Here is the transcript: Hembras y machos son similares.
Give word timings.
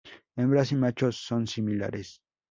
Hembras 0.35 0.71
y 0.71 0.75
machos 0.77 1.15
son 1.17 1.45
similares. 1.45 2.23